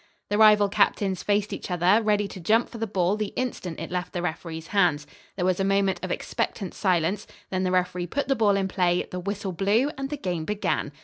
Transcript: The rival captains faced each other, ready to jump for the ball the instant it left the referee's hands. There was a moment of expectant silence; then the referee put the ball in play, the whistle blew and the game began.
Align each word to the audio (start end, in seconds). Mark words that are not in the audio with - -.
The 0.31 0.37
rival 0.39 0.67
captains 0.67 1.21
faced 1.21 1.53
each 1.53 1.69
other, 1.69 2.01
ready 2.01 2.27
to 2.29 2.39
jump 2.39 2.69
for 2.69 2.79
the 2.79 2.87
ball 2.87 3.15
the 3.15 3.33
instant 3.35 3.79
it 3.79 3.91
left 3.91 4.13
the 4.13 4.23
referee's 4.23 4.65
hands. 4.69 5.05
There 5.35 5.45
was 5.45 5.59
a 5.59 5.63
moment 5.63 5.99
of 6.01 6.09
expectant 6.09 6.73
silence; 6.73 7.27
then 7.51 7.61
the 7.61 7.71
referee 7.71 8.07
put 8.07 8.27
the 8.27 8.35
ball 8.35 8.57
in 8.57 8.67
play, 8.67 9.05
the 9.11 9.19
whistle 9.19 9.51
blew 9.51 9.91
and 9.99 10.09
the 10.09 10.17
game 10.17 10.43
began. 10.43 10.91